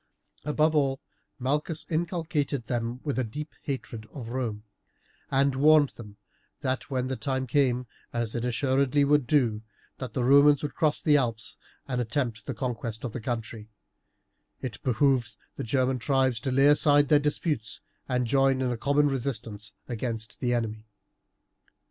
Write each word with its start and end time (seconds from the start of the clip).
Above 0.45 0.73
all, 0.75 0.99
Malchus 1.37 1.85
inculcated 1.87 2.65
them 2.65 2.99
with 3.03 3.19
a 3.19 3.23
deep 3.23 3.53
hatred 3.61 4.07
of 4.11 4.29
Rome, 4.29 4.63
and 5.29 5.53
warned 5.55 5.89
them 5.89 6.17
that 6.61 6.89
when 6.89 7.05
the 7.05 7.15
time 7.15 7.45
came, 7.45 7.85
as 8.11 8.33
it 8.33 8.43
assuredly 8.43 9.05
would 9.05 9.27
do, 9.27 9.61
that 9.99 10.13
the 10.13 10.23
Romans 10.23 10.63
would 10.63 10.73
cross 10.73 11.03
the 11.03 11.17
Alps 11.17 11.59
and 11.87 12.01
attempt 12.01 12.47
the 12.47 12.55
conquest 12.55 13.03
of 13.03 13.11
the 13.11 13.21
country, 13.21 13.69
it 14.59 14.81
behooved 14.81 15.37
the 15.55 15.63
German 15.63 15.99
tribes 15.99 16.39
to 16.39 16.51
lay 16.51 16.65
aside 16.65 17.03
all 17.05 17.09
their 17.09 17.19
disputes 17.19 17.81
and 18.09 18.25
to 18.25 18.31
join 18.31 18.59
in 18.63 18.71
a 18.71 18.77
common 18.77 19.07
resistance 19.07 19.73
against 19.87 20.39
the 20.39 20.51
enemy. 20.51 20.87